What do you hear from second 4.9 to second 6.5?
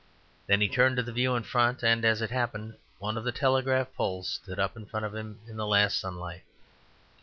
of him in the last sunlight.